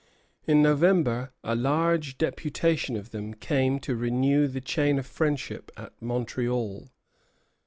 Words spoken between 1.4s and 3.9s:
a large deputation of them came